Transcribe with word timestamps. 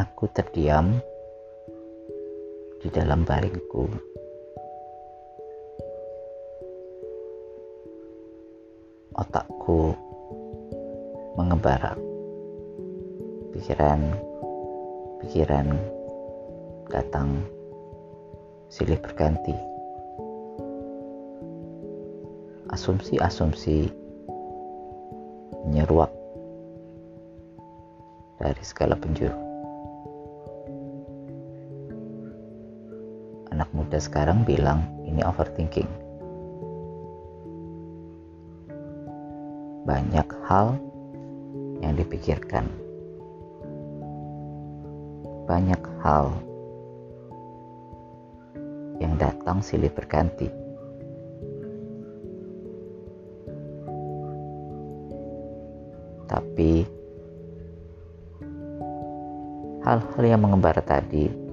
Aku 0.00 0.32
terdiam 0.32 0.96
di 2.80 2.88
dalam 2.88 3.20
baringku. 3.20 3.84
Otakku 9.12 9.92
mengembara. 11.36 11.92
Pikiran 13.52 14.00
pikiran 15.20 15.68
datang 16.88 17.44
silih 18.72 18.96
berganti. 19.04 19.52
Asumsi-asumsi 22.72 23.92
menyeruak 25.68 26.08
dari 28.40 28.64
segala 28.64 28.96
penjuru. 28.96 29.49
Anak 33.60 33.76
muda 33.76 34.00
sekarang 34.00 34.48
bilang 34.48 34.88
ini 35.04 35.20
overthinking. 35.20 35.84
Banyak 39.84 40.24
hal 40.48 40.80
yang 41.84 41.92
dipikirkan. 41.92 42.64
Banyak 45.44 45.76
hal 46.00 46.32
yang 48.96 49.20
datang 49.20 49.60
silih 49.60 49.92
berganti. 49.92 50.48
Tapi 56.32 56.88
hal-hal 59.84 60.24
yang 60.24 60.40
mengembara 60.40 60.80
tadi 60.80 61.49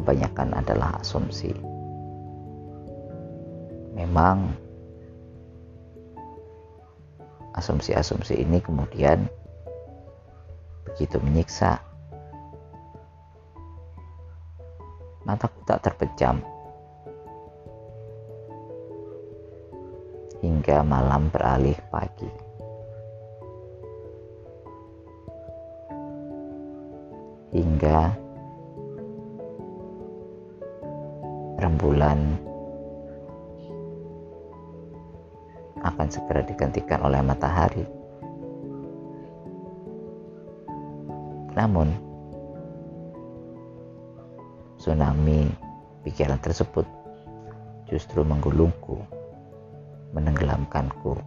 kebanyakan 0.00 0.56
adalah 0.56 0.96
asumsi. 1.04 1.52
Memang 3.92 4.56
asumsi-asumsi 7.52 8.40
ini 8.40 8.64
kemudian 8.64 9.28
begitu 10.88 11.20
menyiksa. 11.20 11.76
Mataku 15.28 15.60
tak 15.68 15.84
terpejam 15.84 16.40
hingga 20.40 20.80
malam 20.80 21.28
beralih 21.28 21.76
pagi. 21.92 22.32
Hingga 27.52 28.29
rembulan 31.70 32.34
akan 35.86 36.06
segera 36.10 36.42
digantikan 36.42 36.98
oleh 37.06 37.22
matahari. 37.22 37.86
Namun, 41.54 41.94
tsunami 44.82 45.46
pikiran 46.02 46.42
tersebut 46.42 46.84
justru 47.86 48.26
menggulungku, 48.26 48.98
menenggelamkanku 50.10 51.22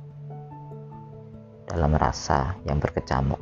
dalam 1.72 1.96
rasa 1.96 2.60
yang 2.68 2.84
berkecamuk. 2.84 3.40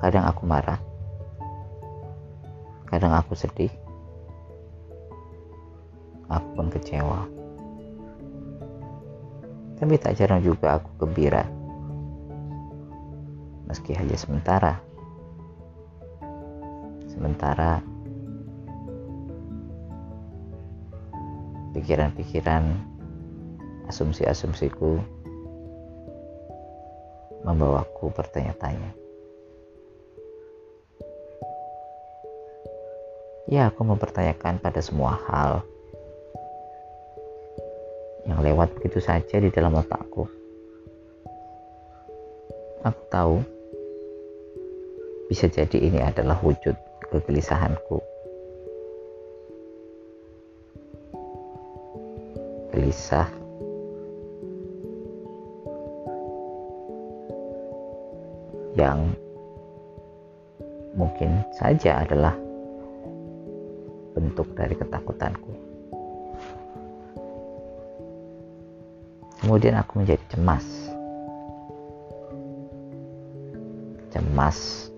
Kadang 0.00 0.24
aku 0.24 0.48
marah, 0.48 0.80
kadang 2.90 3.14
aku 3.14 3.38
sedih, 3.38 3.72
aku 6.26 6.48
pun 6.58 6.66
kecewa. 6.68 7.30
Tapi 9.80 9.96
tak 9.96 10.20
jarang 10.20 10.44
juga 10.44 10.76
aku 10.76 10.92
gembira 11.00 11.60
meski 13.70 13.94
hanya 13.94 14.18
sementara. 14.18 14.82
Sementara 17.06 17.78
pikiran-pikiran, 21.70 22.66
asumsi-asumsiku 23.86 24.98
membawaku 27.46 28.10
bertanya-tanya. 28.10 28.99
Ya, 33.50 33.66
aku 33.66 33.82
mempertanyakan 33.82 34.62
pada 34.62 34.78
semua 34.78 35.18
hal 35.26 35.66
yang 38.22 38.38
lewat 38.46 38.78
begitu 38.78 39.02
saja 39.02 39.42
di 39.42 39.50
dalam 39.50 39.74
otakku. 39.74 40.22
Aku 42.86 43.02
tahu 43.10 43.42
bisa 45.26 45.50
jadi 45.50 45.82
ini 45.82 45.98
adalah 45.98 46.38
wujud 46.46 46.78
kegelisahanku. 47.10 47.98
Gelisah 52.70 53.26
yang 58.78 59.10
mungkin 60.94 61.42
saja 61.58 62.06
adalah 62.06 62.38
bentuk 64.14 64.50
dari 64.58 64.74
ketakutanku. 64.74 65.52
Kemudian 69.40 69.80
aku 69.80 70.04
menjadi 70.04 70.20
cemas. 70.36 70.66
Cemas 74.12 74.90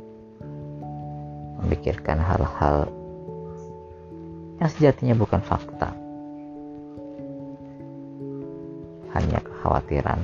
memikirkan 1.63 2.19
hal-hal 2.19 2.91
yang 4.59 4.71
sejatinya 4.73 5.15
bukan 5.15 5.39
fakta, 5.47 5.95
hanya 9.15 9.39
kekhawatiran. 9.47 10.21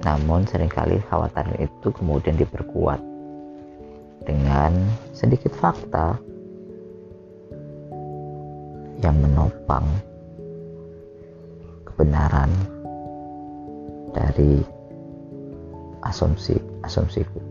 Namun 0.00 0.44
sering 0.48 0.68
kali 0.68 1.00
kekhawatiran 1.00 1.60
itu 1.60 1.88
kemudian 1.92 2.36
diperkuat 2.36 3.00
dengan 4.24 4.76
sedikit 5.16 5.52
fakta 5.56 6.16
yang 9.00 9.16
menopang 9.20 9.84
kebenaran 11.88 12.52
dari 14.12 14.60
asumsi-asumsiku 16.04 17.50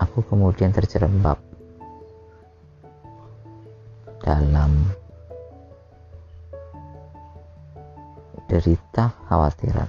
aku 0.00 0.26
kemudian 0.26 0.72
terjerembab 0.72 1.38
dalam 4.20 4.90
derita 8.50 9.14
khawatiran. 9.30 9.86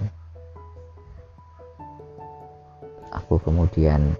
Aku 3.12 3.36
kemudian 3.42 4.14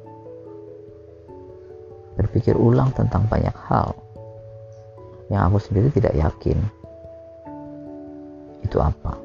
berpikir 2.18 2.58
ulang 2.58 2.92
tentang 2.92 3.24
banyak 3.30 3.54
hal 3.70 3.96
yang 5.32 5.48
aku 5.48 5.56
sendiri 5.56 5.88
tidak 5.88 6.12
yakin 6.12 6.60
itu 8.60 8.76
apa. 8.76 9.16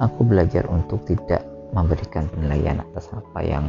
Aku 0.00 0.24
belajar 0.24 0.64
untuk 0.72 1.04
tidak 1.04 1.44
memberikan 1.76 2.24
penilaian 2.32 2.80
atas 2.80 3.12
apa 3.12 3.44
yang 3.44 3.68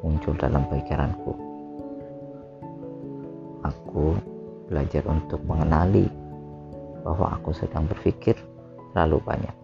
muncul 0.00 0.32
dalam 0.40 0.64
pikiranku. 0.72 1.36
Aku 3.60 4.16
belajar 4.72 5.04
untuk 5.12 5.42
mengenali 5.44 6.08
bahwa 7.04 7.36
aku 7.36 7.52
sedang 7.52 7.84
berpikir 7.84 8.38
terlalu 8.94 9.20
banyak. 9.26 9.56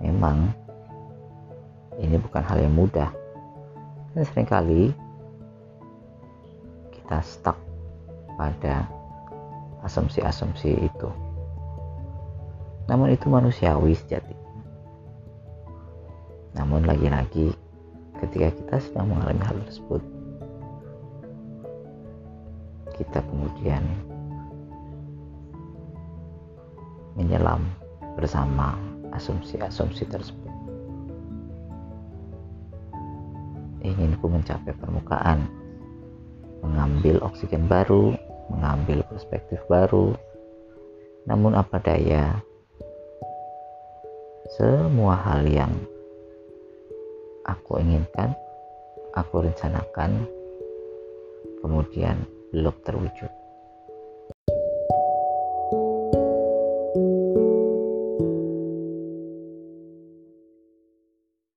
Memang 0.00 0.54
ini 2.00 2.16
bukan 2.16 2.42
hal 2.46 2.64
yang 2.64 2.72
mudah. 2.72 3.10
Dan 4.16 4.24
sering 4.24 4.48
kali 4.48 5.05
kita 7.06 7.22
stuck 7.22 7.54
pada 8.34 8.82
asumsi-asumsi 9.86 10.90
itu. 10.90 11.06
Namun 12.90 13.14
itu 13.14 13.30
manusiawi 13.30 13.94
sejati. 13.94 14.34
Namun 16.58 16.82
lagi-lagi 16.82 17.54
ketika 18.18 18.50
kita 18.58 18.76
sedang 18.82 19.14
mengalami 19.14 19.38
hal 19.38 19.54
tersebut, 19.70 20.02
kita 22.98 23.22
kemudian 23.22 23.86
menyelam 27.14 27.70
bersama 28.18 28.74
asumsi-asumsi 29.14 30.10
tersebut. 30.10 30.50
Inginku 33.86 34.26
mencapai 34.26 34.74
permukaan, 34.74 35.65
mengambil 36.66 37.22
oksigen 37.22 37.70
baru, 37.70 38.18
mengambil 38.50 39.06
perspektif 39.06 39.62
baru. 39.70 40.18
Namun 41.30 41.54
apa 41.54 41.78
daya, 41.78 42.42
semua 44.58 45.14
hal 45.22 45.46
yang 45.46 45.72
aku 47.46 47.78
inginkan, 47.78 48.34
aku 49.14 49.46
rencanakan, 49.46 50.26
kemudian 51.62 52.26
belum 52.50 52.74
terwujud. 52.82 53.45